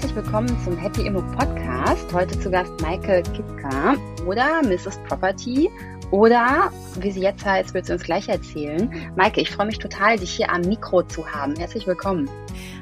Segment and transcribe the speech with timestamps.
[0.00, 2.12] herzlich willkommen zum Happy Immo Podcast.
[2.12, 3.96] Heute zu Gast Maike Kipka
[4.28, 4.96] oder Mrs.
[5.08, 5.68] Property
[6.12, 6.70] oder
[7.00, 8.88] wie sie jetzt heißt, wird sie uns gleich erzählen.
[9.16, 11.56] Maike, ich freue mich total, dich hier am Mikro zu haben.
[11.56, 12.30] Herzlich willkommen.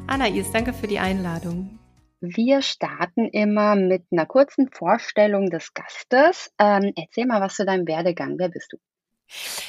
[0.06, 1.78] Anais, danke für die Einladung.
[2.20, 6.52] Wir starten immer mit einer kurzen Vorstellung des Gastes.
[6.58, 8.34] Ähm, erzähl mal was zu deinem Werdegang.
[8.38, 8.76] Wer bist du?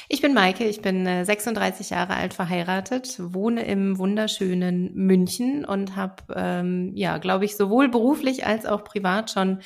[0.08, 5.96] Ich bin Maike, ich bin 36 äh, Jahre alt verheiratet, wohne im wunderschönen München und
[5.96, 9.60] habe, ähm, ja, glaube ich, sowohl beruflich als auch privat schon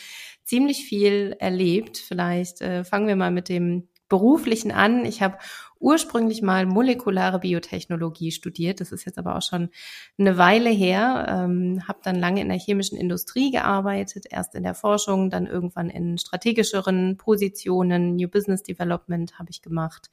[0.45, 1.99] ziemlich viel erlebt.
[1.99, 5.05] Vielleicht äh, fangen wir mal mit dem beruflichen an.
[5.05, 5.39] Ich habe
[5.83, 8.81] ursprünglich mal molekulare Biotechnologie studiert.
[8.81, 9.71] Das ist jetzt aber auch schon
[10.17, 11.27] eine Weile her.
[11.29, 15.91] Ähm, habe dann lange in der chemischen Industrie gearbeitet, erst in der Forschung, dann irgendwann
[15.91, 20.09] in strategischeren Positionen, New Business Development habe ich gemacht.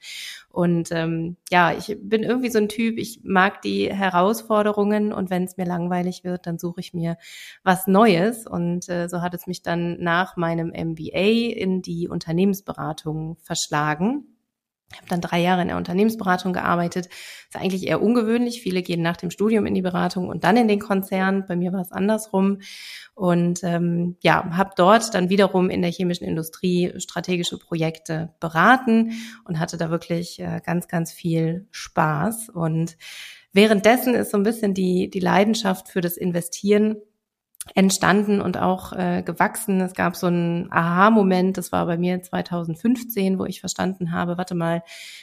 [0.48, 5.44] Und ähm, ja, ich bin irgendwie so ein Typ, ich mag die Herausforderungen und wenn
[5.44, 7.16] es mir langweilig wird, dann suche ich mir
[7.62, 8.46] was Neues.
[8.46, 14.29] Und äh, so hat es mich dann nach meinem MBA in die Unternehmensberatung verschlagen
[14.92, 17.06] ich habe dann drei Jahre in der Unternehmensberatung gearbeitet.
[17.06, 18.60] ist eigentlich eher ungewöhnlich.
[18.60, 21.44] Viele gehen nach dem Studium in die Beratung und dann in den Konzern.
[21.46, 22.58] Bei mir war es andersrum.
[23.14, 29.12] Und ähm, ja, habe dort dann wiederum in der chemischen Industrie strategische Projekte beraten
[29.44, 32.48] und hatte da wirklich äh, ganz, ganz viel Spaß.
[32.48, 32.96] Und
[33.52, 36.96] währenddessen ist so ein bisschen die, die Leidenschaft für das Investieren
[37.74, 39.80] entstanden und auch äh, gewachsen.
[39.80, 44.54] Es gab so einen Aha-Moment, das war bei mir 2015, wo ich verstanden habe, warte
[44.54, 44.82] mal,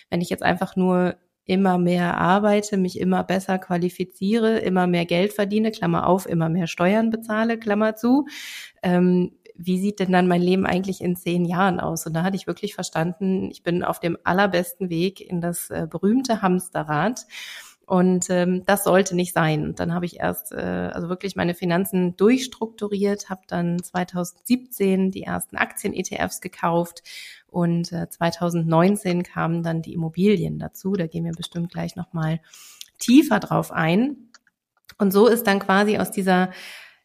[0.09, 1.15] wenn ich jetzt einfach nur
[1.45, 6.67] immer mehr arbeite, mich immer besser qualifiziere, immer mehr Geld verdiene, Klammer auf, immer mehr
[6.67, 8.27] Steuern bezahle, Klammer zu,
[8.83, 12.05] ähm, wie sieht denn dann mein Leben eigentlich in zehn Jahren aus?
[12.05, 15.87] Und da hatte ich wirklich verstanden, ich bin auf dem allerbesten Weg in das äh,
[15.89, 17.25] berühmte Hamsterrad.
[17.87, 19.63] Und ähm, das sollte nicht sein.
[19.63, 25.23] Und dann habe ich erst äh, also wirklich meine Finanzen durchstrukturiert, habe dann 2017 die
[25.23, 27.01] ersten Aktien-ETFs gekauft
[27.47, 30.93] und äh, 2019 kamen dann die Immobilien dazu.
[30.93, 32.41] Da gehen wir bestimmt gleich nochmal
[32.99, 34.17] tiefer drauf ein.
[34.97, 36.51] Und so ist dann quasi aus dieser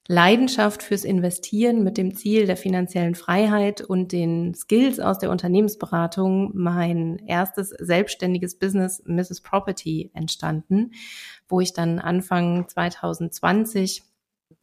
[0.09, 6.51] Leidenschaft fürs Investieren mit dem Ziel der finanziellen Freiheit und den Skills aus der Unternehmensberatung
[6.55, 9.43] mein erstes selbstständiges Business Mrs.
[9.43, 10.91] Property entstanden,
[11.49, 14.03] wo ich dann Anfang 2020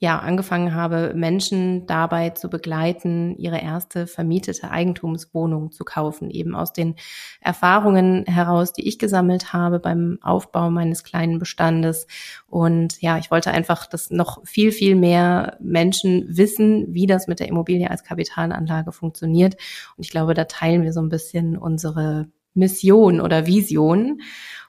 [0.02, 6.72] ja, angefangen habe, Menschen dabei zu begleiten, ihre erste vermietete Eigentumswohnung zu kaufen, eben aus
[6.72, 6.96] den
[7.42, 12.08] Erfahrungen heraus, die ich gesammelt habe beim Aufbau meines kleinen Bestandes.
[12.48, 17.42] Und ja, ich wollte einfach, dass noch viel, viel mehr Menschen wissen, wie das mit
[17.42, 19.56] der Immobilie als Kapitalanlage funktioniert.
[19.98, 24.22] Und ich glaube, da teilen wir so ein bisschen unsere Mission oder Vision.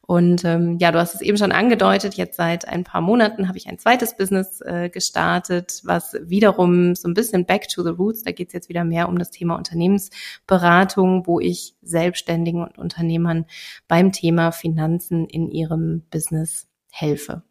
[0.06, 3.59] Und ähm, ja, du hast es eben schon angedeutet, jetzt seit ein paar Monaten habe
[3.59, 8.25] ich ein zweites Business äh, gestartet, was wiederum so ein bisschen back to the roots,
[8.25, 13.47] da geht es jetzt wieder mehr um das Thema Unternehmensberatung, wo ich Selbstständigen und Unternehmern
[13.87, 17.43] beim Thema Finanzen in ihrem Business helfe.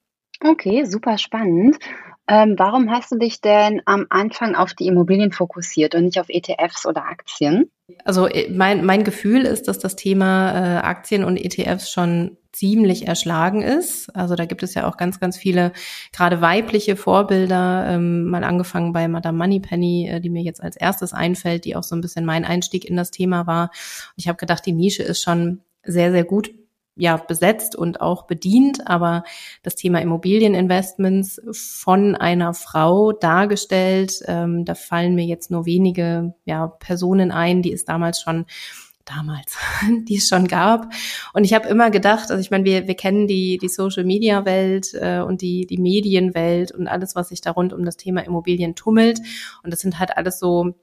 [0.44, 1.78] Okay, super spannend.
[2.28, 6.30] Ähm, warum hast du dich denn am Anfang auf die Immobilien fokussiert und nicht auf
[6.30, 7.72] ETFs oder Aktien?
[8.06, 13.08] Also äh, mein, mein Gefühl ist, dass das Thema äh, Aktien und ETFs schon ziemlich
[13.08, 14.16] erschlagen ist.
[14.16, 15.72] Also da gibt es ja auch ganz, ganz viele,
[16.12, 21.14] gerade weibliche Vorbilder, ähm, mal angefangen bei Madame Moneypenny, äh, die mir jetzt als erstes
[21.14, 23.70] einfällt, die auch so ein bisschen mein Einstieg in das Thema war.
[23.70, 26.52] Und ich habe gedacht, die Nische ist schon sehr, sehr gut
[27.00, 29.24] ja besetzt und auch bedient, aber
[29.64, 36.68] das Thema Immobilieninvestments von einer Frau dargestellt, ähm, da fallen mir jetzt nur wenige ja,
[36.68, 38.46] Personen ein, die es damals schon
[39.06, 39.58] damals,
[40.08, 40.92] die es schon gab.
[41.34, 44.46] Und ich habe immer gedacht, also ich meine, wir, wir kennen die, die Social Media
[44.46, 48.22] Welt äh, und die, die Medienwelt und alles, was sich da rund um das Thema
[48.22, 49.20] Immobilien tummelt.
[49.64, 50.76] Und das sind halt alles so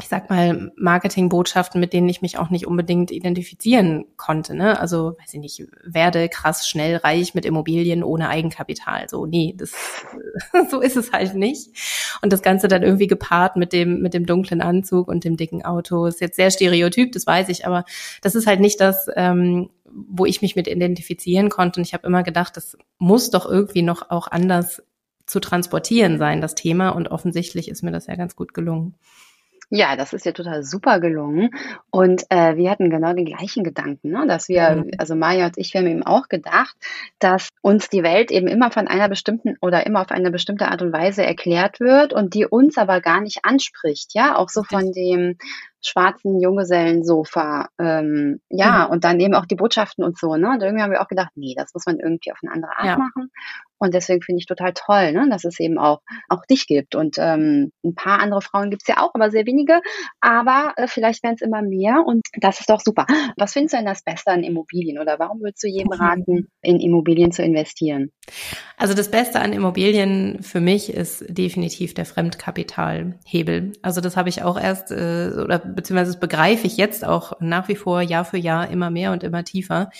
[0.00, 4.54] ich sag mal, Marketingbotschaften, mit denen ich mich auch nicht unbedingt identifizieren konnte.
[4.54, 4.78] Ne?
[4.78, 9.08] Also, weiß ich nicht, werde krass schnell reich mit Immobilien ohne Eigenkapital.
[9.08, 9.72] So, nee, das,
[10.70, 11.70] so ist es halt nicht.
[12.22, 15.64] Und das Ganze dann irgendwie gepaart mit dem, mit dem dunklen Anzug und dem dicken
[15.64, 16.06] Auto.
[16.06, 17.84] Ist jetzt sehr stereotyp, das weiß ich, aber
[18.22, 21.80] das ist halt nicht das, ähm, wo ich mich mit identifizieren konnte.
[21.80, 24.82] Und ich habe immer gedacht, das muss doch irgendwie noch auch anders
[25.26, 26.90] zu transportieren sein, das Thema.
[26.90, 28.94] Und offensichtlich ist mir das ja ganz gut gelungen.
[29.72, 31.50] Ja, das ist ja total super gelungen.
[31.90, 34.26] Und äh, wir hatten genau den gleichen Gedanken, ne?
[34.26, 34.90] dass wir, mhm.
[34.98, 36.76] also Maya und ich, wir haben eben auch gedacht,
[37.20, 40.82] dass uns die Welt eben immer von einer bestimmten oder immer auf eine bestimmte Art
[40.82, 44.12] und Weise erklärt wird und die uns aber gar nicht anspricht.
[44.12, 45.36] Ja, auch so von dem
[45.82, 47.68] schwarzen Junggesellensofa.
[47.78, 48.92] Ähm, ja, mhm.
[48.92, 50.36] und dann eben auch die Botschaften und so.
[50.36, 50.50] Ne?
[50.50, 52.86] Und irgendwie haben wir auch gedacht, nee, das muss man irgendwie auf eine andere Art
[52.86, 52.98] ja.
[52.98, 53.30] machen.
[53.82, 56.94] Und deswegen finde ich total toll, ne, dass es eben auch, auch dich gibt.
[56.94, 59.80] Und ähm, ein paar andere Frauen gibt es ja auch, aber sehr wenige.
[60.20, 63.06] Aber äh, vielleicht werden es immer mehr und das ist doch super.
[63.38, 66.78] Was findest du denn das Beste an Immobilien oder warum würdest du jedem raten, in
[66.78, 68.12] Immobilien zu investieren?
[68.76, 73.72] Also das Beste an Immobilien für mich ist definitiv der Fremdkapitalhebel.
[73.80, 77.76] Also das habe ich auch erst, äh, oder beziehungsweise begreife ich jetzt auch nach wie
[77.76, 79.90] vor Jahr für Jahr immer mehr und immer tiefer,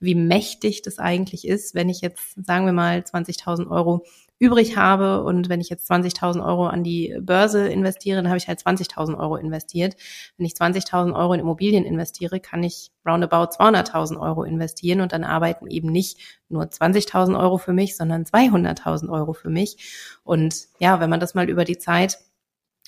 [0.00, 4.04] wie mächtig das eigentlich ist, wenn ich jetzt, sagen wir mal, 20.000 Euro
[4.40, 8.48] übrig habe und wenn ich jetzt 20.000 Euro an die Börse investiere, dann habe ich
[8.48, 9.96] halt 20.000 Euro investiert.
[10.38, 15.24] Wenn ich 20.000 Euro in Immobilien investiere, kann ich roundabout 200.000 Euro investieren und dann
[15.24, 20.18] arbeiten eben nicht nur 20.000 Euro für mich, sondern 200.000 Euro für mich.
[20.24, 22.18] Und ja, wenn man das mal über die Zeit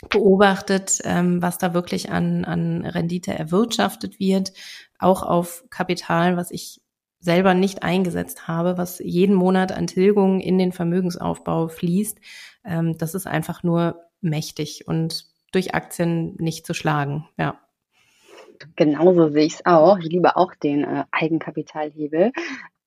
[0.08, 4.52] beobachtet, ähm, was da wirklich an, an Rendite erwirtschaftet wird,
[4.98, 6.80] auch auf Kapital, was ich
[7.20, 12.18] selber nicht eingesetzt habe, was jeden Monat an Tilgung in den Vermögensaufbau fließt,
[12.64, 17.28] ähm, das ist einfach nur mächtig und durch Aktien nicht zu schlagen.
[17.38, 17.60] Ja.
[18.76, 19.98] Genauso sehe ich es auch.
[19.98, 22.32] Ich liebe auch den äh, Eigenkapitalhebel.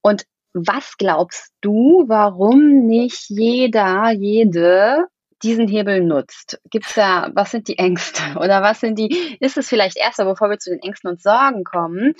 [0.02, 5.08] Und was glaubst du, warum nicht jeder, jede
[5.46, 6.60] diesen Hebel nutzt?
[6.70, 8.22] Gibt's da, was sind die Ängste?
[8.36, 11.64] Oder was sind die, ist es vielleicht erst, bevor wir zu den Ängsten und Sorgen
[11.64, 12.14] kommen,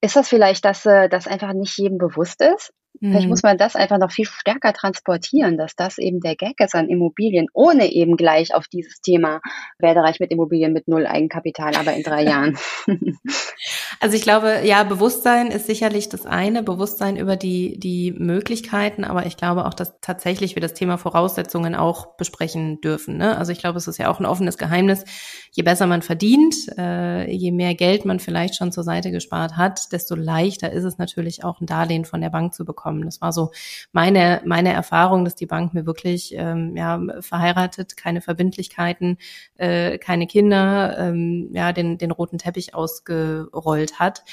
[0.00, 2.72] ist das vielleicht, dass äh, das einfach nicht jedem bewusst ist?
[3.00, 3.50] Vielleicht muss mhm.
[3.50, 7.48] man das einfach noch viel stärker transportieren, dass das eben der Gag ist an Immobilien,
[7.52, 9.40] ohne eben gleich auf dieses Thema
[9.78, 12.56] werde reich mit Immobilien mit null Eigenkapital, aber in drei Jahren.
[14.00, 19.26] Also ich glaube, ja, Bewusstsein ist sicherlich das eine, Bewusstsein über die, die Möglichkeiten, aber
[19.26, 23.16] ich glaube auch, dass tatsächlich wir das Thema Voraussetzungen auch besprechen dürfen.
[23.16, 23.36] Ne?
[23.36, 25.04] Also ich glaube, es ist ja auch ein offenes Geheimnis.
[25.50, 29.92] Je besser man verdient, äh, je mehr Geld man vielleicht schon zur Seite gespart hat,
[29.92, 33.04] desto leichter ist es natürlich auch ein Darlehen von der Bank zu bekommen bekommen.
[33.04, 33.50] Das war so
[33.92, 39.18] meine, meine Erfahrung, dass die Bank mir wirklich ähm, ja, verheiratet, keine Verbindlichkeiten,
[39.56, 44.24] äh, keine Kinder, ähm, ja, den, den roten Teppich ausgerollt hat.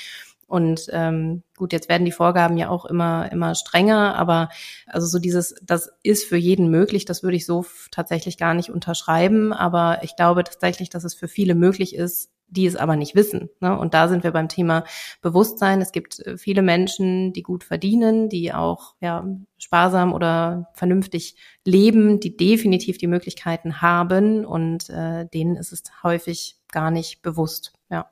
[0.47, 4.49] Und ähm, gut, jetzt werden die Vorgaben ja auch immer immer strenger, aber
[4.85, 8.69] also so dieses, das ist für jeden möglich, das würde ich so tatsächlich gar nicht
[8.69, 9.53] unterschreiben.
[9.53, 13.49] Aber ich glaube tatsächlich, dass es für viele möglich ist, die es aber nicht wissen.
[13.59, 13.77] Ne?
[13.77, 14.83] Und da sind wir beim Thema
[15.21, 15.81] Bewusstsein.
[15.81, 19.25] Es gibt äh, viele Menschen, die gut verdienen, die auch ja,
[19.57, 26.57] sparsam oder vernünftig leben, die definitiv die Möglichkeiten haben und äh, denen ist es häufig
[26.71, 27.73] gar nicht bewusst.
[27.89, 28.11] Ja.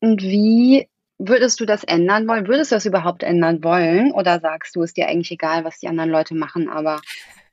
[0.00, 0.88] Und wie
[1.18, 2.46] würdest du das ändern wollen?
[2.46, 4.12] Würdest du das überhaupt ändern wollen?
[4.12, 7.00] Oder sagst du, ist dir eigentlich egal, was die anderen Leute machen, aber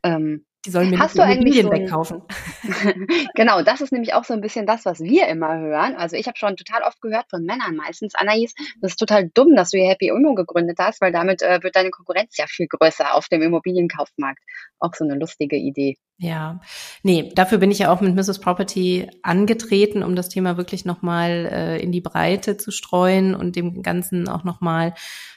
[0.03, 2.21] ähm, die sollen mir Hast nicht du Immobilien so wegkaufen.
[3.35, 5.95] genau, das ist nämlich auch so ein bisschen das, was wir immer hören.
[5.95, 9.55] Also ich habe schon total oft gehört von Männern meistens, Anais, das ist total dumm,
[9.55, 12.67] dass du hier Happy Immo gegründet hast, weil damit äh, wird deine Konkurrenz ja viel
[12.67, 14.41] größer auf dem Immobilienkaufmarkt.
[14.79, 15.97] Auch so eine lustige Idee.
[16.17, 16.61] Ja,
[17.01, 18.39] nee, dafür bin ich ja auch mit Mrs.
[18.39, 23.81] Property angetreten, um das Thema wirklich nochmal äh, in die Breite zu streuen und dem
[23.81, 24.93] Ganzen auch nochmal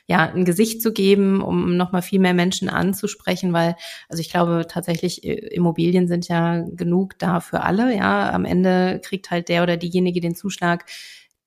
[0.06, 3.76] ja, ein Gesicht zu geben, um nochmal viel mehr Menschen anzusprechen, weil,
[4.08, 8.30] also ich glaube tatsächlich, äh, Immobilien sind ja genug da für alle, ja.
[8.30, 10.84] Am Ende kriegt halt der oder diejenige den Zuschlag,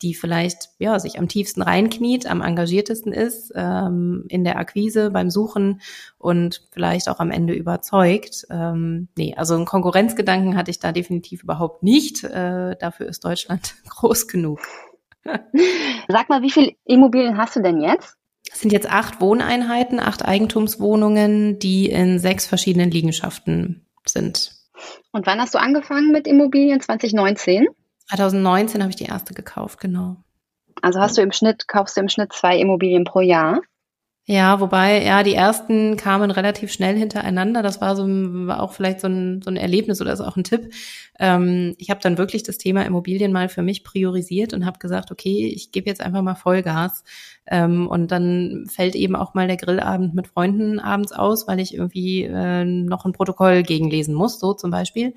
[0.02, 5.30] die vielleicht ja sich am tiefsten reinkniet, am engagiertesten ist ähm, in der Akquise, beim
[5.30, 5.82] Suchen
[6.18, 8.46] und vielleicht auch am Ende überzeugt.
[8.50, 12.24] Ähm, nee, also einen Konkurrenzgedanken hatte ich da definitiv überhaupt nicht.
[12.24, 14.60] Äh, dafür ist Deutschland groß genug.
[16.08, 18.18] Sag mal, wie viele Immobilien hast du denn jetzt?
[18.52, 24.52] Es sind jetzt acht Wohneinheiten, acht Eigentumswohnungen, die in sechs verschiedenen Liegenschaften sind.
[25.12, 26.80] Und wann hast du angefangen mit Immobilien?
[26.80, 27.68] 2019?
[28.10, 30.18] 2019 habe ich die erste gekauft, genau.
[30.82, 33.62] Also hast du im Schnitt, kaufst du im Schnitt zwei Immobilien pro Jahr?
[34.30, 37.64] Ja, wobei, ja, die ersten kamen relativ schnell hintereinander.
[37.64, 40.44] Das war so war auch vielleicht so ein, so ein Erlebnis oder ist auch ein
[40.44, 40.74] Tipp.
[41.18, 45.12] Ähm, ich habe dann wirklich das Thema Immobilien mal für mich priorisiert und habe gesagt,
[45.12, 47.06] okay, ich gebe jetzt einfach mal Vollgas.
[47.50, 51.74] Ähm, und dann fällt eben auch mal der Grillabend mit Freunden abends aus, weil ich
[51.74, 55.14] irgendwie äh, noch ein Protokoll gegenlesen muss, so zum Beispiel.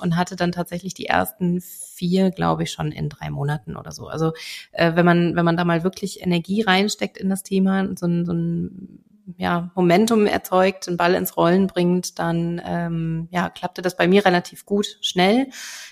[0.00, 4.08] Und hatte dann tatsächlich die ersten vier, glaube ich, schon in drei Monaten oder so.
[4.08, 4.32] Also
[4.72, 8.24] äh, wenn man, wenn man da mal wirklich Energie reinsteckt in das Thema, so ein,
[8.24, 9.04] so ein
[9.36, 14.24] ja, Momentum erzeugt, den Ball ins Rollen bringt, dann ähm, ja, klappte das bei mir
[14.24, 15.48] relativ gut schnell.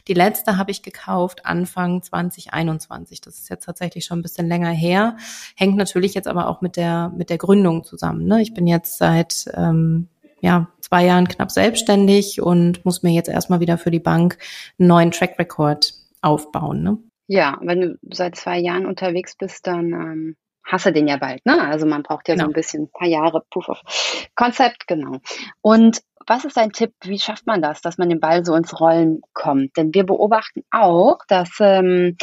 [0.06, 3.20] Die letzte habe ich gekauft Anfang 2021.
[3.20, 5.16] Das ist jetzt tatsächlich schon ein bisschen länger her.
[5.56, 8.26] Hängt natürlich jetzt aber auch mit der mit der Gründung zusammen.
[8.26, 8.42] Ne?
[8.42, 10.08] Ich bin jetzt seit ähm,
[10.40, 14.38] ja, zwei Jahren knapp selbstständig und muss mir jetzt erstmal wieder für die Bank
[14.78, 15.92] einen neuen Track Record
[16.22, 16.82] aufbauen.
[16.82, 16.98] Ne?
[17.26, 21.60] Ja, wenn du seit zwei Jahren unterwegs bist, dann ähm, hasse den ja bald, ne?
[21.62, 22.46] Also man braucht ja genau.
[22.46, 23.80] so ein bisschen ein paar Jahre Proof of
[24.34, 25.18] Concept, genau.
[25.60, 26.92] Und was ist dein Tipp?
[27.02, 29.76] Wie schafft man das, dass man den Ball so ins Rollen kommt?
[29.76, 32.16] Denn wir beobachten auch, dass ähm,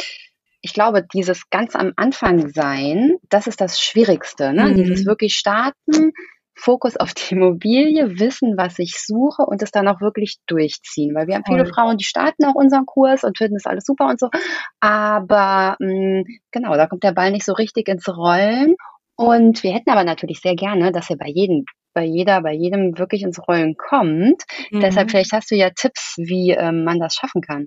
[0.60, 4.52] ich glaube, dieses ganz am Anfang sein, das ist das Schwierigste.
[4.52, 4.66] Ne?
[4.66, 4.74] Mhm.
[4.76, 6.12] Dieses wirklich starten,
[6.56, 11.14] Fokus auf die Immobilie, wissen, was ich suche und es dann auch wirklich durchziehen.
[11.14, 14.06] Weil wir haben viele Frauen, die starten auch unseren Kurs und finden das alles super
[14.06, 14.30] und so.
[14.80, 18.74] Aber mh, mm, genau, da kommt der Ball nicht so richtig ins Rollen.
[19.16, 22.98] Und wir hätten aber natürlich sehr gerne, dass er bei jedem, bei jeder, bei jedem
[22.98, 24.42] wirklich ins Rollen kommt.
[24.70, 24.80] Mhm.
[24.80, 27.66] Deshalb vielleicht hast du ja Tipps, wie ähm, man das schaffen kann.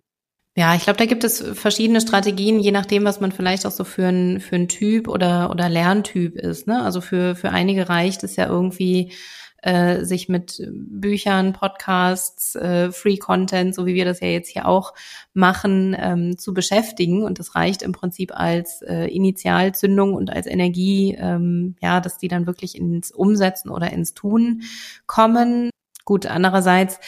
[0.59, 3.85] Ja, ich glaube, da gibt es verschiedene Strategien, je nachdem, was man vielleicht auch so
[3.85, 6.67] für ein für ein Typ oder oder Lerntyp ist.
[6.67, 6.83] Ne?
[6.83, 9.13] Also für für einige reicht es ja irgendwie
[9.61, 14.67] äh, sich mit Büchern, Podcasts, äh, Free Content, so wie wir das ja jetzt hier
[14.67, 14.93] auch
[15.33, 17.23] machen, ähm, zu beschäftigen.
[17.23, 22.27] Und das reicht im Prinzip als äh, Initialzündung und als Energie, ähm, ja, dass die
[22.27, 24.63] dann wirklich ins Umsetzen oder ins Tun
[25.07, 25.69] kommen.
[26.03, 26.99] Gut, andererseits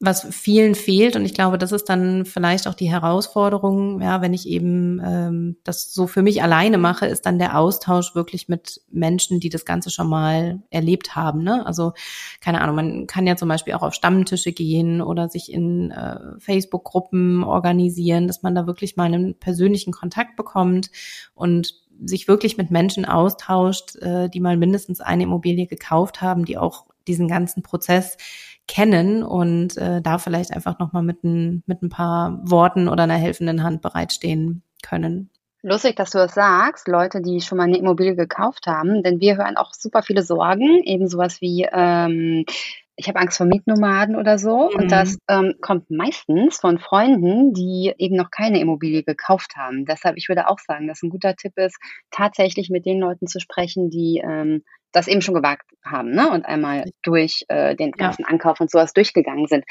[0.00, 4.32] was vielen fehlt und ich glaube, das ist dann vielleicht auch die Herausforderung, ja, wenn
[4.32, 8.80] ich eben ähm, das so für mich alleine mache, ist dann der Austausch wirklich mit
[8.90, 11.42] Menschen, die das Ganze schon mal erlebt haben.
[11.42, 11.66] Ne?
[11.66, 11.94] Also
[12.40, 16.38] keine Ahnung, man kann ja zum Beispiel auch auf Stammtische gehen oder sich in äh,
[16.38, 20.90] Facebook-Gruppen organisieren, dass man da wirklich mal einen persönlichen Kontakt bekommt
[21.34, 21.74] und
[22.04, 26.84] sich wirklich mit Menschen austauscht, äh, die mal mindestens eine Immobilie gekauft haben, die auch
[27.08, 28.16] diesen ganzen Prozess
[28.68, 33.14] kennen und äh, da vielleicht einfach nochmal mit ein, mit ein paar Worten oder einer
[33.14, 35.30] helfenden Hand bereitstehen können.
[35.62, 39.36] Lustig, dass du das sagst, Leute, die schon mal eine Immobilie gekauft haben, denn wir
[39.36, 42.44] hören auch super viele Sorgen, eben sowas wie, ähm,
[42.98, 44.70] ich habe Angst vor Mietnomaden oder so.
[44.70, 44.82] Mhm.
[44.82, 49.86] Und das ähm, kommt meistens von Freunden, die eben noch keine Immobilie gekauft haben.
[49.86, 51.78] Deshalb, ich würde auch sagen, dass ein guter Tipp ist,
[52.10, 56.30] tatsächlich mit den Leuten zu sprechen, die ähm, das eben schon gewagt haben ne?
[56.30, 58.28] und einmal durch äh, den ganzen ja.
[58.28, 59.64] Ankauf und sowas durchgegangen sind.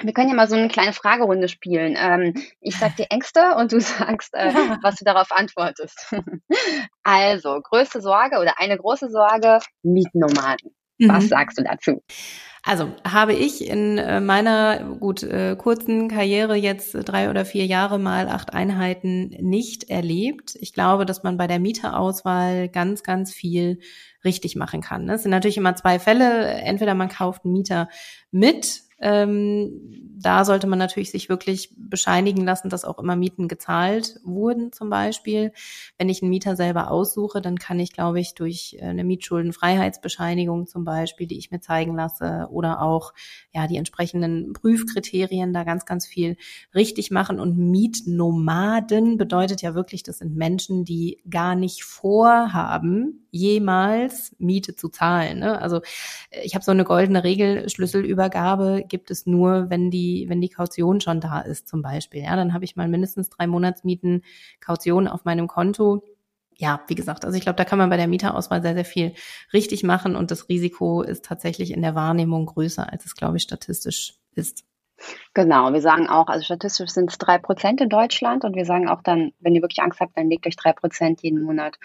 [0.00, 1.96] Wir können ja mal so eine kleine Fragerunde spielen.
[1.98, 4.78] Ähm, ich sag dir Ängste und du sagst, äh, ja.
[4.82, 6.14] was du darauf antwortest.
[7.02, 10.72] also, größte Sorge oder eine große Sorge, Mietnomaden.
[10.98, 11.08] Mhm.
[11.08, 12.02] Was sagst du dazu?
[12.64, 17.98] Also habe ich in äh, meiner gut äh, kurzen Karriere jetzt drei oder vier Jahre
[17.98, 20.56] mal acht Einheiten nicht erlebt.
[20.60, 23.80] Ich glaube, dass man bei der Mieterauswahl ganz, ganz viel
[24.24, 25.06] richtig machen kann.
[25.06, 25.14] Ne?
[25.14, 26.44] Es sind natürlich immer zwei Fälle.
[26.46, 27.88] Entweder man kauft einen Mieter
[28.30, 34.20] mit, ähm, da sollte man natürlich sich wirklich bescheinigen lassen, dass auch immer Mieten gezahlt
[34.24, 35.52] wurden zum Beispiel.
[35.98, 40.66] Wenn ich einen Mieter selber aussuche, dann kann ich, glaube ich, durch äh, eine Mietschuldenfreiheitsbescheinigung
[40.66, 43.12] zum Beispiel, die ich mir zeigen lasse, oder auch
[43.52, 46.36] ja die entsprechenden Prüfkriterien da ganz, ganz viel
[46.74, 47.40] richtig machen.
[47.40, 54.88] Und Mietnomaden bedeutet ja wirklich, das sind Menschen, die gar nicht vorhaben, jemals Miete zu
[54.88, 55.40] zahlen.
[55.40, 55.60] Ne?
[55.60, 55.80] Also
[56.44, 61.00] ich habe so eine goldene Regel, Schlüsselübergabe gibt es nur, wenn die, wenn die Kaution
[61.00, 62.22] schon da ist, zum Beispiel.
[62.22, 64.22] Ja, dann habe ich mal mindestens drei Monatsmieten
[64.60, 66.04] Kaution auf meinem Konto.
[66.56, 69.14] Ja, wie gesagt, also ich glaube, da kann man bei der Mieterauswahl sehr, sehr viel
[69.52, 73.42] richtig machen und das Risiko ist tatsächlich in der Wahrnehmung größer, als es, glaube ich,
[73.42, 74.64] statistisch ist.
[75.34, 78.88] Genau, wir sagen auch, also statistisch sind es drei Prozent in Deutschland und wir sagen
[78.88, 81.78] auch dann, wenn ihr wirklich Angst habt, dann legt euch drei Prozent jeden Monat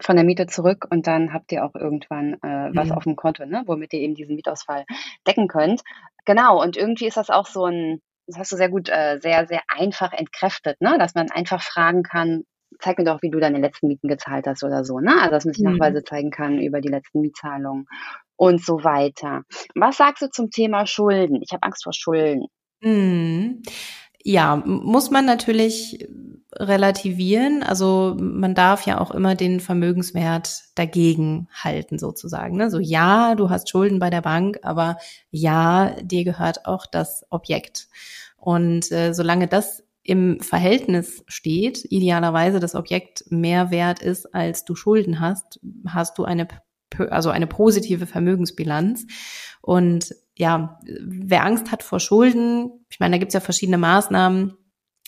[0.00, 2.92] von der Miete zurück und dann habt ihr auch irgendwann äh, was mhm.
[2.92, 4.84] auf dem Konto, ne, womit ihr eben diesen Mietausfall
[5.26, 5.82] decken könnt.
[6.24, 9.46] Genau, und irgendwie ist das auch so ein, das hast du sehr gut, äh, sehr,
[9.46, 12.44] sehr einfach entkräftet, ne, dass man einfach fragen kann,
[12.80, 15.14] zeig mir doch, wie du deine letzten Mieten gezahlt hast oder so, ne?
[15.18, 15.72] Also dass man sich mhm.
[15.72, 17.86] Nachweise zeigen kann über die letzten Mietzahlungen
[18.36, 19.42] und so weiter.
[19.74, 21.40] Was sagst du zum Thema Schulden?
[21.42, 22.46] Ich habe Angst vor Schulden.
[22.80, 23.62] Mhm.
[24.28, 26.04] Ja, muss man natürlich
[26.52, 27.62] relativieren.
[27.62, 32.56] Also man darf ja auch immer den Vermögenswert dagegen halten sozusagen.
[32.56, 32.68] Ne?
[32.68, 34.98] So ja, du hast Schulden bei der Bank, aber
[35.30, 37.86] ja, dir gehört auch das Objekt.
[38.36, 44.74] Und äh, solange das im Verhältnis steht, idealerweise das Objekt mehr wert ist, als du
[44.74, 46.48] Schulden hast, hast du eine
[47.10, 49.06] also eine positive Vermögensbilanz.
[49.60, 54.54] Und ja, wer Angst hat vor Schulden, ich meine, da gibt's ja verschiedene Maßnahmen,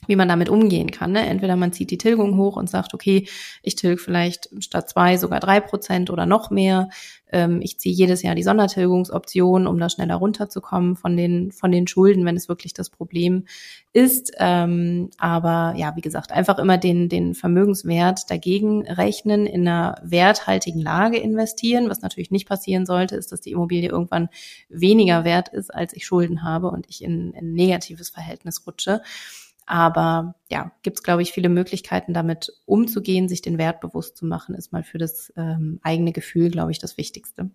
[0.06, 1.12] wie man damit umgehen kann.
[1.12, 1.26] Ne?
[1.26, 3.26] Entweder man zieht die Tilgung hoch und sagt, okay,
[3.62, 6.88] ich tilge vielleicht statt zwei sogar drei Prozent oder noch mehr.
[7.30, 11.88] Ähm, ich ziehe jedes Jahr die Sondertilgungsoption, um da schneller runterzukommen von den, von den
[11.88, 13.46] Schulden, wenn es wirklich das Problem
[13.92, 14.32] ist.
[14.38, 20.80] Ähm, aber ja, wie gesagt, einfach immer den, den Vermögenswert dagegen rechnen, in einer werthaltigen
[20.80, 21.90] Lage investieren.
[21.90, 24.28] Was natürlich nicht passieren sollte, ist, dass die Immobilie irgendwann
[24.68, 29.02] weniger wert ist, als ich Schulden habe und ich in, in ein negatives Verhältnis rutsche.
[29.68, 34.24] Aber ja, gibt es, glaube ich, viele Möglichkeiten, damit umzugehen, sich den Wert bewusst zu
[34.24, 37.50] machen, ist mal für das ähm, eigene Gefühl, glaube ich, das Wichtigste.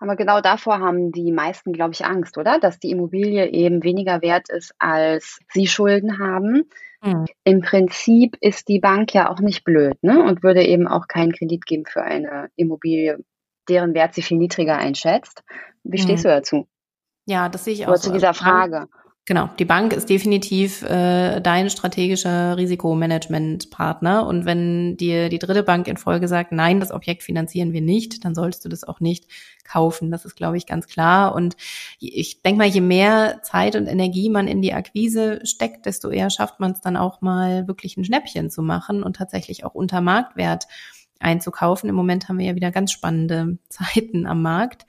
[0.00, 2.58] Aber genau davor haben die meisten, glaube ich, Angst, oder?
[2.58, 6.68] Dass die Immobilie eben weniger wert ist, als sie Schulden haben.
[7.02, 7.26] Mhm.
[7.44, 10.24] Im Prinzip ist die Bank ja auch nicht blöd ne?
[10.24, 13.18] und würde eben auch keinen Kredit geben für eine Immobilie,
[13.68, 15.44] deren Wert sie viel niedriger einschätzt.
[15.84, 16.28] Wie stehst mhm.
[16.28, 16.68] du dazu?
[17.26, 17.90] Ja, das sehe ich auch.
[17.90, 18.88] Oder zu dieser Frage.
[19.26, 24.26] Genau, die Bank ist definitiv äh, dein strategischer Risikomanagementpartner.
[24.26, 28.24] Und wenn dir die dritte Bank in Folge sagt, nein, das Objekt finanzieren wir nicht,
[28.24, 29.26] dann solltest du das auch nicht
[29.62, 30.10] kaufen.
[30.10, 31.34] Das ist, glaube ich, ganz klar.
[31.34, 31.56] Und
[32.00, 36.30] ich denke mal, je mehr Zeit und Energie man in die Akquise steckt, desto eher
[36.30, 40.00] schafft man es dann auch mal wirklich ein Schnäppchen zu machen und tatsächlich auch unter
[40.00, 40.66] Marktwert
[41.20, 41.88] einzukaufen.
[41.88, 44.86] Im Moment haben wir ja wieder ganz spannende Zeiten am Markt.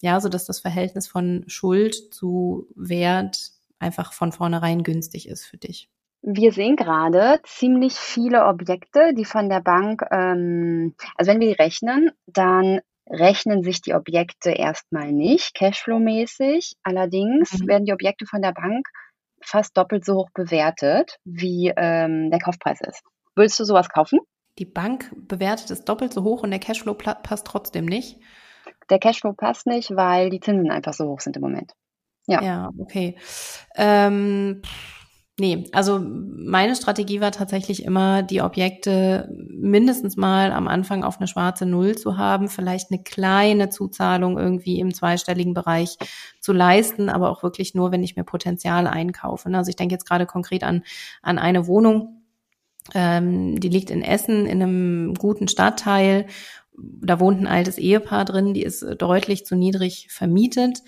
[0.00, 5.56] Ja, so dass das Verhältnis von Schuld zu Wert einfach von vornherein günstig ist für
[5.56, 5.88] dich?
[6.22, 11.62] Wir sehen gerade ziemlich viele Objekte, die von der Bank, ähm, also wenn wir die
[11.62, 16.74] rechnen, dann rechnen sich die Objekte erstmal nicht, Cashflow-mäßig.
[16.82, 17.68] Allerdings mhm.
[17.68, 18.86] werden die Objekte von der Bank
[19.42, 23.02] fast doppelt so hoch bewertet, wie ähm, der Kaufpreis ist.
[23.34, 24.20] Würdest du sowas kaufen?
[24.58, 28.18] Die Bank bewertet es doppelt so hoch und der Cashflow passt trotzdem nicht.
[28.90, 31.72] Der Cashflow passt nicht, weil die Zinsen einfach so hoch sind im Moment.
[32.26, 32.42] Ja.
[32.42, 33.16] Ja, okay.
[33.76, 34.62] Ähm,
[35.38, 41.26] nee, also meine Strategie war tatsächlich immer, die Objekte mindestens mal am Anfang auf eine
[41.26, 45.96] schwarze Null zu haben, vielleicht eine kleine Zuzahlung irgendwie im zweistelligen Bereich
[46.40, 49.50] zu leisten, aber auch wirklich nur, wenn ich mir Potenzial einkaufe.
[49.50, 49.58] Ne?
[49.58, 50.82] Also ich denke jetzt gerade konkret an,
[51.22, 52.22] an eine Wohnung,
[52.94, 56.26] ähm, die liegt in Essen in einem guten Stadtteil.
[56.76, 60.82] Da wohnt ein altes Ehepaar drin, die ist deutlich zu niedrig vermietet.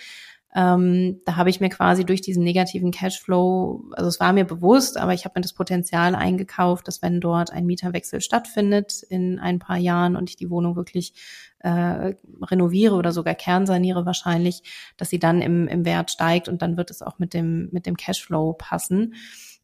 [0.54, 4.98] Ähm, da habe ich mir quasi durch diesen negativen Cashflow, also es war mir bewusst,
[4.98, 9.58] aber ich habe mir das Potenzial eingekauft, dass wenn dort ein Mieterwechsel stattfindet in ein
[9.58, 11.14] paar Jahren und ich die Wohnung wirklich
[11.60, 14.62] äh, renoviere oder sogar kernsaniere wahrscheinlich,
[14.98, 17.86] dass sie dann im, im Wert steigt und dann wird es auch mit dem, mit
[17.86, 19.14] dem Cashflow passen.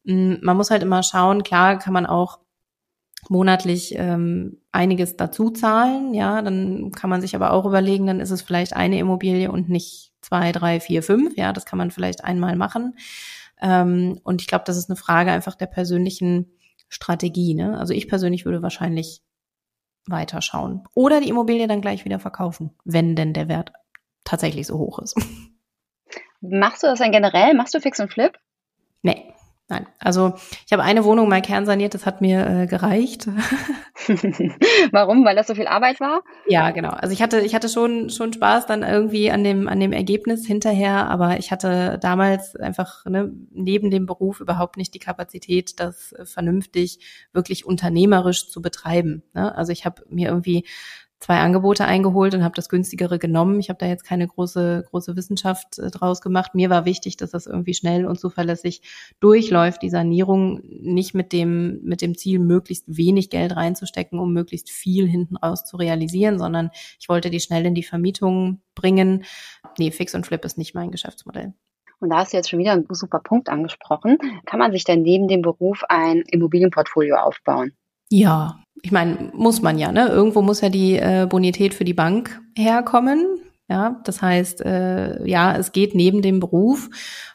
[0.05, 2.38] Mm, man muss halt immer schauen, klar kann man auch
[3.29, 8.31] monatlich ähm, einiges dazu zahlen, ja, dann kann man sich aber auch überlegen, dann ist
[8.31, 12.23] es vielleicht eine Immobilie und nicht zwei, drei, vier, fünf, ja, das kann man vielleicht
[12.23, 12.97] einmal machen.
[13.61, 16.53] Ähm, und ich glaube, das ist eine Frage einfach der persönlichen
[16.88, 17.55] Strategie.
[17.55, 17.79] Ne?
[17.79, 19.23] Also ich persönlich würde wahrscheinlich
[20.07, 23.73] weiterschauen oder die Immobilie dann gleich wieder verkaufen, wenn denn der Wert
[24.25, 25.17] tatsächlich so hoch ist.
[26.41, 27.55] Machst du das dann generell?
[27.55, 28.38] Machst du Fix und Flip?
[29.03, 29.28] Nee.
[29.70, 30.33] Nein, also
[30.66, 33.28] ich habe eine Wohnung mal kernsaniert, das hat mir äh, gereicht.
[34.92, 35.26] Warum?
[35.26, 36.22] Weil das so viel Arbeit war?
[36.46, 36.88] Ja, genau.
[36.88, 40.46] Also ich hatte, ich hatte schon, schon Spaß dann irgendwie an dem, an dem Ergebnis
[40.46, 46.14] hinterher, aber ich hatte damals einfach ne, neben dem Beruf überhaupt nicht die Kapazität, das
[46.24, 49.22] vernünftig wirklich unternehmerisch zu betreiben.
[49.35, 49.54] Ne?
[49.54, 50.64] Also ich habe mir irgendwie
[51.20, 53.59] zwei Angebote eingeholt und habe das günstigere genommen.
[53.61, 56.54] Ich habe da jetzt keine große große Wissenschaft äh, draus gemacht.
[56.54, 58.83] Mir war wichtig, dass das irgendwie schnell und zuverlässig
[59.20, 64.70] durchläuft, die Sanierung nicht mit dem mit dem Ziel möglichst wenig Geld reinzustecken, um möglichst
[64.70, 69.24] viel hinten raus zu realisieren, sondern ich wollte die schnell in die Vermietung bringen.
[69.78, 71.54] Nee, Fix und Flip ist nicht mein Geschäftsmodell.
[72.00, 74.18] Und da hast du jetzt schon wieder einen super Punkt angesprochen.
[74.46, 77.72] Kann man sich denn neben dem Beruf ein Immobilienportfolio aufbauen?
[78.11, 80.09] Ja, ich meine, muss man ja, ne?
[80.09, 83.41] Irgendwo muss ja die äh, Bonität für die Bank herkommen.
[83.69, 86.88] Ja, das heißt, äh, ja, es geht neben dem Beruf.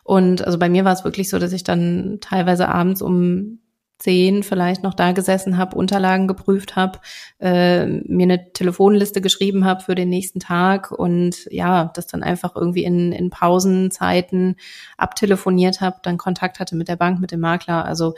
[0.04, 3.60] Und also bei mir war es wirklich so, dass ich dann teilweise abends um
[4.04, 7.00] zehn vielleicht noch da gesessen habe, Unterlagen geprüft habe,
[7.39, 12.56] äh, mir eine Telefonliste geschrieben habe für den nächsten Tag und ja, das dann einfach
[12.58, 14.58] irgendwie in, in Pausenzeiten
[14.98, 17.86] abtelefoniert habe, dann Kontakt hatte mit der Bank, mit dem Makler.
[17.86, 18.13] Also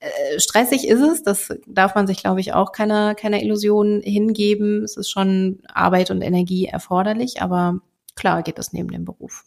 [0.00, 4.84] äh, stressig ist es, das darf man sich, glaube ich, auch keiner, keiner Illusion hingeben.
[4.84, 7.80] Es ist schon Arbeit und Energie erforderlich, aber
[8.14, 9.44] klar geht das neben dem Beruf.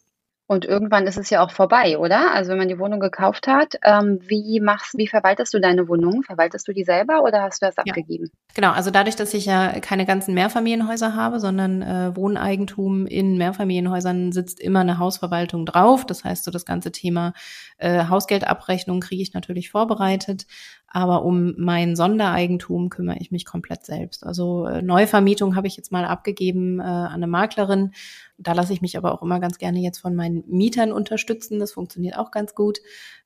[0.50, 2.34] Und irgendwann ist es ja auch vorbei, oder?
[2.34, 6.24] Also wenn man die Wohnung gekauft hat, ähm, wie machst, wie verwaltest du deine Wohnung?
[6.24, 8.32] Verwaltest du die selber oder hast du das abgegeben?
[8.34, 13.38] Ja, genau, also dadurch, dass ich ja keine ganzen Mehrfamilienhäuser habe, sondern äh, Wohneigentum in
[13.38, 16.04] Mehrfamilienhäusern sitzt immer eine Hausverwaltung drauf.
[16.04, 17.34] Das heißt, so das ganze Thema
[17.78, 20.48] äh, Hausgeldabrechnung kriege ich natürlich vorbereitet.
[20.92, 24.26] Aber um mein Sondereigentum kümmere ich mich komplett selbst.
[24.26, 27.92] Also äh, Neuvermietung habe ich jetzt mal abgegeben äh, an eine Maklerin.
[28.38, 31.60] Da lasse ich mich aber auch immer ganz gerne jetzt von meinen Mietern unterstützen.
[31.60, 32.80] Das funktioniert auch ganz gut.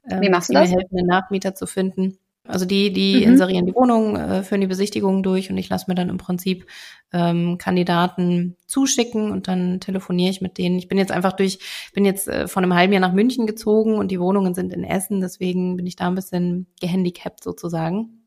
[0.10, 0.70] Ähm, Wie machst du das?
[0.70, 2.18] Mir helfen, einen Nachmieter zu finden.
[2.46, 3.34] Also die, die mhm.
[3.34, 6.68] inserieren die Wohnung, äh, führen die Besichtigungen durch und ich lasse mir dann im Prinzip
[7.14, 10.78] ähm, Kandidaten zuschicken und dann telefoniere ich mit denen.
[10.78, 11.60] Ich bin jetzt einfach durch,
[11.94, 14.84] bin jetzt äh, von einem halben Jahr nach München gezogen und die Wohnungen sind in
[14.84, 18.20] Essen, deswegen bin ich da ein bisschen gehandicapt sozusagen.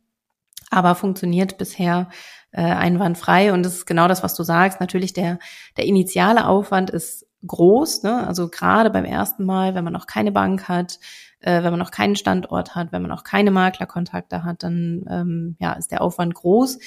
[0.70, 2.09] Aber funktioniert bisher
[2.52, 4.81] äh, einwandfrei und das ist genau das, was du sagst.
[4.81, 5.38] Natürlich der,
[5.76, 8.26] der initiale Aufwand ist groß, ne?
[8.26, 10.98] also gerade beim ersten Mal, wenn man noch keine Bank hat,
[11.40, 15.57] äh, wenn man noch keinen Standort hat, wenn man noch keine Maklerkontakte hat, dann ähm,
[15.61, 16.79] ja, ist der Aufwand groß.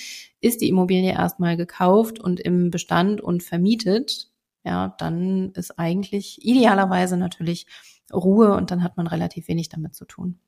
[0.42, 4.30] Ist die Immobilie erstmal gekauft und im Bestand und vermietet,
[4.64, 7.68] ja, dann ist eigentlich idealerweise natürlich
[8.14, 10.40] Ruhe und dann hat man relativ wenig damit zu tun.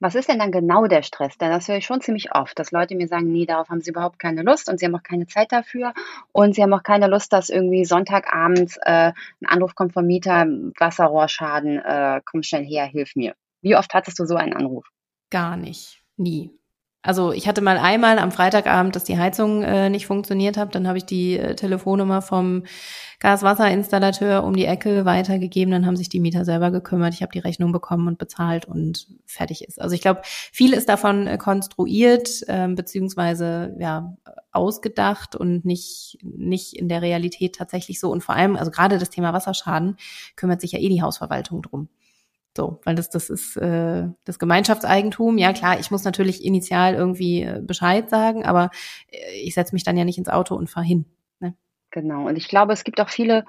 [0.00, 1.38] Was ist denn dann genau der Stress?
[1.38, 3.90] Denn das höre ich schon ziemlich oft, dass Leute mir sagen, nee, darauf haben sie
[3.90, 5.92] überhaupt keine Lust und sie haben auch keine Zeit dafür
[6.32, 10.46] und sie haben auch keine Lust, dass irgendwie Sonntagabends äh, ein Anruf kommt vom Mieter,
[10.78, 13.34] Wasserrohrschaden, äh, komm schnell her, hilf mir.
[13.62, 14.86] Wie oft hattest du so einen Anruf?
[15.30, 16.50] Gar nicht, nie.
[17.06, 20.74] Also ich hatte mal einmal am Freitagabend, dass die Heizung äh, nicht funktioniert hat.
[20.74, 22.64] Dann habe ich die äh, Telefonnummer vom
[23.20, 25.70] Gaswasserinstallateur um die Ecke weitergegeben.
[25.70, 27.14] Dann haben sich die Mieter selber gekümmert.
[27.14, 29.80] Ich habe die Rechnung bekommen und bezahlt und fertig ist.
[29.80, 34.16] Also ich glaube, viel ist davon äh, konstruiert äh, beziehungsweise ja
[34.50, 38.10] ausgedacht und nicht nicht in der Realität tatsächlich so.
[38.10, 39.96] Und vor allem, also gerade das Thema Wasserschaden
[40.34, 41.88] kümmert sich ja eh die Hausverwaltung drum.
[42.56, 45.36] So, weil das, das ist äh, das Gemeinschaftseigentum.
[45.36, 48.70] Ja, klar, ich muss natürlich initial irgendwie äh, Bescheid sagen, aber
[49.10, 51.04] äh, ich setze mich dann ja nicht ins Auto und fahre hin.
[51.38, 51.54] Ne?
[51.90, 52.26] Genau.
[52.26, 53.44] Und ich glaube, es gibt auch viele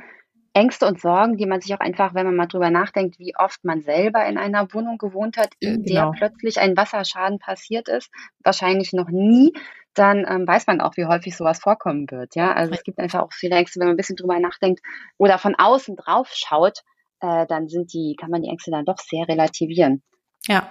[0.53, 3.63] Ängste und Sorgen, die man sich auch einfach, wenn man mal drüber nachdenkt, wie oft
[3.63, 6.11] man selber in einer Wohnung gewohnt hat, in genau.
[6.11, 8.09] der plötzlich ein Wasserschaden passiert ist,
[8.43, 9.53] wahrscheinlich noch nie,
[9.93, 12.35] dann ähm, weiß man auch, wie häufig sowas vorkommen wird.
[12.35, 14.81] Ja, also es gibt einfach auch viele Ängste, wenn man ein bisschen drüber nachdenkt
[15.17, 16.83] oder von außen drauf schaut,
[17.19, 20.03] äh, dann sind die, kann man die Ängste dann doch sehr relativieren.
[20.47, 20.69] Ja,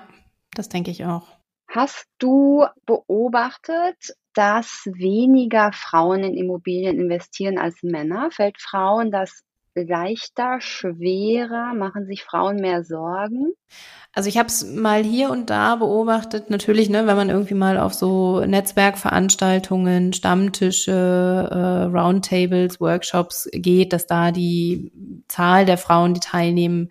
[0.52, 1.28] das denke ich auch.
[1.68, 8.30] Hast du beobachtet, dass weniger Frauen in Immobilien investieren als Männer?
[8.30, 9.42] Fällt Frauen das
[9.84, 11.74] leichter, schwerer?
[11.74, 13.52] Machen sich Frauen mehr Sorgen?
[14.12, 17.78] Also ich habe es mal hier und da beobachtet, natürlich, ne, wenn man irgendwie mal
[17.78, 24.90] auf so Netzwerkveranstaltungen, Stammtische, äh, Roundtables, Workshops geht, dass da die
[25.28, 26.88] Zahl der Frauen, die teilnehmen,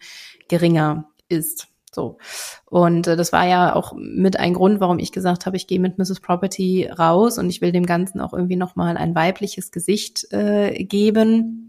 [0.47, 1.67] geringer ist.
[1.91, 2.19] So.
[2.65, 5.79] Und äh, das war ja auch mit ein Grund, warum ich gesagt habe, ich gehe
[5.79, 6.19] mit Mrs.
[6.19, 11.64] Property raus und ich will dem Ganzen auch irgendwie nochmal ein weibliches Gesicht äh, geben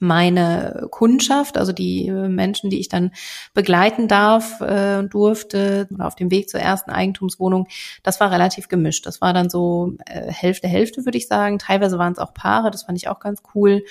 [0.00, 3.12] meine Kundschaft, also die äh, Menschen, die ich dann
[3.52, 7.68] begleiten darf äh, durfte oder auf dem Weg zur ersten Eigentumswohnung,
[8.02, 9.06] das war relativ gemischt.
[9.06, 11.58] Das war dann so äh, Hälfte Hälfte, würde ich sagen.
[11.58, 13.84] Teilweise waren es auch Paare, das fand ich auch ganz cool.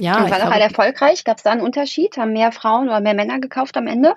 [0.00, 1.24] Ja, Und war das alle erfolgreich?
[1.24, 2.16] Gab es da einen Unterschied?
[2.16, 4.14] Haben mehr Frauen oder mehr Männer gekauft am Ende?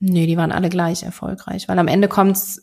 [0.00, 2.62] Nee, die waren alle gleich erfolgreich, weil am Ende kommt's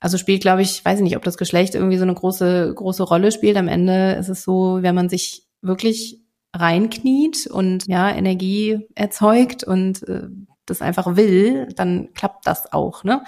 [0.00, 3.02] also spielt, glaube ich, weiß ich nicht, ob das Geschlecht irgendwie so eine große, große
[3.02, 3.58] Rolle spielt.
[3.58, 6.20] Am Ende ist es so, wenn man sich wirklich
[6.54, 10.28] reinkniet und ja, Energie erzeugt und äh,
[10.66, 13.24] das einfach will, dann klappt das auch, ne?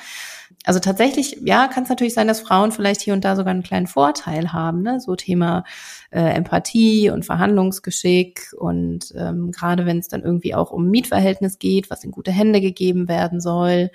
[0.65, 3.65] Also tatsächlich, ja, kann es natürlich sein, dass Frauen vielleicht hier und da sogar einen
[3.65, 5.01] kleinen Vorteil haben, ne?
[5.01, 5.65] So Thema
[6.11, 11.91] äh, Empathie und Verhandlungsgeschick und ähm, gerade wenn es dann irgendwie auch um Mietverhältnis geht,
[11.91, 13.91] was in gute Hände gegeben werden soll,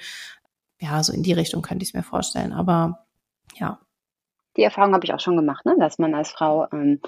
[0.79, 2.53] ja, so in die Richtung könnte ich es mir vorstellen.
[2.53, 3.05] Aber
[3.55, 3.79] ja,
[4.57, 5.75] die Erfahrung habe ich auch schon gemacht, ne?
[5.79, 6.99] dass man als Frau ähm,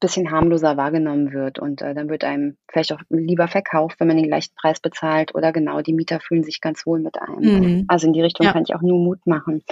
[0.00, 4.16] bisschen harmloser wahrgenommen wird und äh, dann wird einem vielleicht auch lieber verkauft, wenn man
[4.16, 7.60] den gleichen Preis bezahlt oder genau, die Mieter fühlen sich ganz wohl mit einem.
[7.60, 7.84] Mhm.
[7.88, 8.52] Also in die Richtung ja.
[8.52, 9.62] kann ich auch nur Mut machen.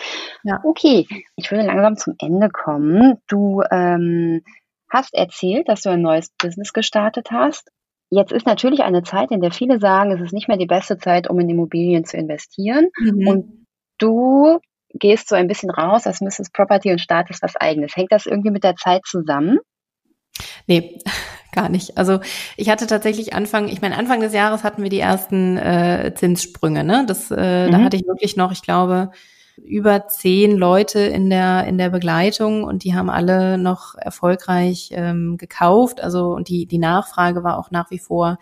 [0.43, 0.61] Ja.
[0.65, 3.19] Okay, ich würde langsam zum Ende kommen.
[3.29, 4.43] Du ähm,
[4.91, 7.71] hast erzählt, dass du ein neues Business gestartet hast.
[8.11, 10.99] Jetzt ist natürlich eine Zeit, in der viele sagen, es ist nicht mehr die beste
[10.99, 12.89] Zeit, um in Immobilien zu investieren.
[12.99, 13.29] Mhm.
[13.29, 13.67] Und
[13.99, 14.59] du
[14.91, 16.51] gehst so ein bisschen raus als Mrs.
[16.53, 17.97] Property und startest was eigenes.
[17.97, 19.59] Hängt das irgendwie mit der Zeit zusammen?
[20.67, 20.99] Nee,
[21.53, 21.97] gar nicht.
[21.97, 22.21] Also
[22.57, 26.85] ich hatte tatsächlich Anfang, ich meine, Anfang des Jahres hatten wir die ersten äh, Zinssprünge,
[26.85, 27.05] ne?
[27.07, 27.73] Das, äh, mhm.
[27.73, 29.11] da hatte ich wirklich noch, ich glaube,
[29.63, 35.37] über zehn Leute in der in der Begleitung und die haben alle noch erfolgreich ähm,
[35.37, 36.03] gekauft.
[36.03, 38.39] Also und die die Nachfrage war auch nach wie vor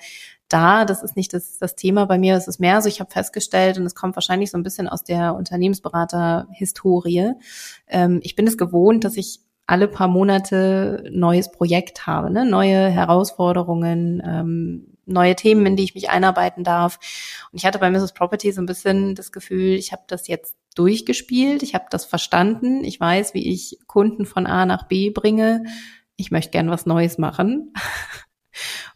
[0.53, 0.85] da.
[0.85, 2.37] Das ist nicht das, das Thema bei mir.
[2.37, 5.05] Es ist mehr so, ich habe festgestellt, und es kommt wahrscheinlich so ein bisschen aus
[5.05, 7.33] der Unternehmensberater-Historie.
[7.89, 9.41] Ähm, ich bin es gewohnt, dass ich
[9.73, 12.45] alle paar Monate neues Projekt habe, ne?
[12.45, 16.99] neue Herausforderungen, ähm, neue Themen, in die ich mich einarbeiten darf.
[17.51, 18.13] Und ich hatte bei Mrs.
[18.13, 22.85] Property so ein bisschen das Gefühl, ich habe das jetzt durchgespielt, ich habe das verstanden,
[22.85, 25.65] ich weiß, wie ich Kunden von A nach B bringe.
[26.17, 27.73] Ich möchte gern was Neues machen.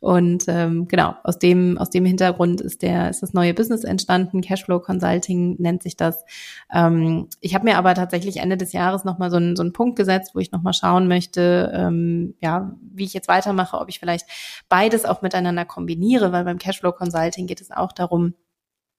[0.00, 4.40] Und ähm, genau, aus dem, aus dem Hintergrund ist der, ist das neue Business entstanden.
[4.40, 6.24] Cashflow Consulting nennt sich das.
[6.72, 9.96] Ähm, ich habe mir aber tatsächlich Ende des Jahres nochmal so einen, so einen Punkt
[9.96, 14.26] gesetzt, wo ich nochmal schauen möchte, ähm, ja, wie ich jetzt weitermache, ob ich vielleicht
[14.68, 18.34] beides auch miteinander kombiniere, weil beim Cashflow Consulting geht es auch darum,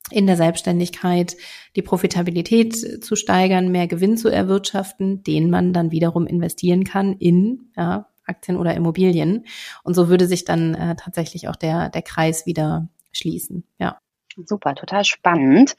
[0.09, 1.35] in der Selbstständigkeit
[1.75, 7.71] die Profitabilität zu steigern, mehr Gewinn zu erwirtschaften, den man dann wiederum investieren kann in
[7.75, 9.45] ja, Aktien oder Immobilien.
[9.83, 13.63] Und so würde sich dann äh, tatsächlich auch der, der Kreis wieder schließen.
[13.79, 13.99] Ja.
[14.45, 15.75] Super, total spannend.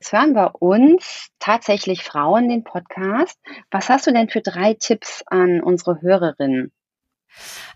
[0.00, 3.38] Es hören bei uns tatsächlich Frauen den Podcast.
[3.70, 6.72] Was hast du denn für drei Tipps an unsere Hörerinnen?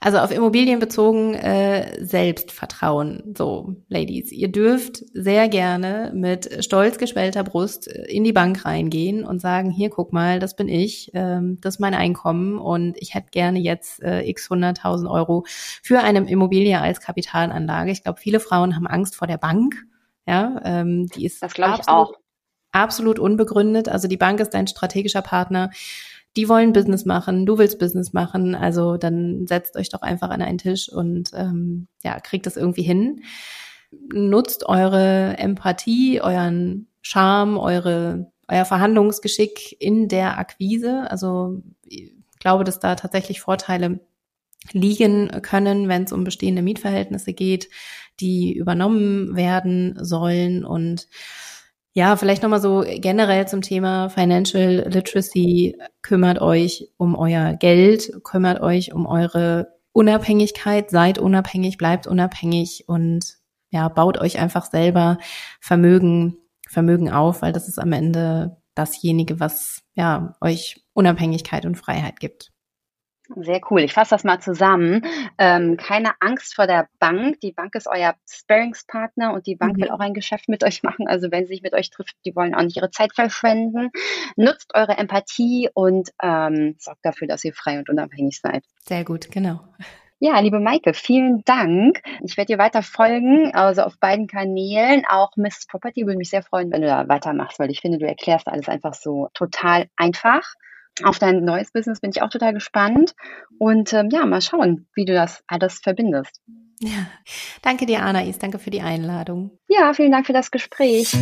[0.00, 3.34] Also auf Immobilien bezogen äh, Selbstvertrauen.
[3.36, 9.24] So, Ladies, ihr dürft sehr gerne mit stolz geschwellter Brust äh, in die Bank reingehen
[9.24, 13.14] und sagen, hier guck mal, das bin ich, ähm, das ist mein Einkommen und ich
[13.14, 17.90] hätte gerne jetzt äh, x 100.000 Euro für eine Immobilie als Kapitalanlage.
[17.90, 19.74] Ich glaube, viele Frauen haben Angst vor der Bank.
[20.26, 21.54] Ja, ähm, die ist das
[21.86, 22.14] auch
[22.72, 23.88] absolut unbegründet.
[23.88, 25.70] Also die Bank ist ein strategischer Partner
[26.36, 30.42] die wollen Business machen, du willst Business machen, also dann setzt euch doch einfach an
[30.42, 33.22] einen Tisch und ähm, ja, kriegt das irgendwie hin.
[34.12, 41.08] Nutzt eure Empathie, euren Charme, eure, euer Verhandlungsgeschick in der Akquise.
[41.08, 44.00] Also ich glaube, dass da tatsächlich Vorteile
[44.72, 47.68] liegen können, wenn es um bestehende Mietverhältnisse geht,
[48.20, 51.08] die übernommen werden sollen und
[51.94, 55.78] ja, vielleicht nochmal so generell zum Thema Financial Literacy.
[56.02, 63.36] Kümmert euch um euer Geld, kümmert euch um eure Unabhängigkeit, seid unabhängig, bleibt unabhängig und
[63.70, 65.18] ja, baut euch einfach selber
[65.60, 66.36] Vermögen,
[66.68, 72.50] Vermögen auf, weil das ist am Ende dasjenige, was ja euch Unabhängigkeit und Freiheit gibt.
[73.36, 73.80] Sehr cool.
[73.80, 75.02] Ich fasse das mal zusammen.
[75.38, 77.40] Ähm, keine Angst vor der Bank.
[77.40, 79.82] Die Bank ist euer Sparingspartner und die Bank mhm.
[79.82, 81.08] will auch ein Geschäft mit euch machen.
[81.08, 83.90] Also wenn sie sich mit euch trifft, die wollen auch nicht ihre Zeit verschwenden.
[84.36, 88.64] Nutzt eure Empathie und ähm, sorgt dafür, dass ihr frei und unabhängig seid.
[88.80, 89.60] Sehr gut, genau.
[90.20, 92.00] Ja, liebe Maike, vielen Dank.
[92.22, 95.04] Ich werde dir weiter folgen, also auf beiden Kanälen.
[95.08, 98.06] Auch Miss Property würde mich sehr freuen, wenn du da weitermachst, weil ich finde, du
[98.06, 100.54] erklärst alles einfach so total einfach
[101.02, 103.14] auf dein neues Business bin ich auch total gespannt.
[103.58, 106.40] Und ähm, ja, mal schauen, wie du das alles verbindest.
[106.80, 107.06] Ja,
[107.62, 108.38] danke dir, Anais.
[108.38, 109.58] Danke für die Einladung.
[109.68, 111.16] Ja, vielen Dank für das Gespräch.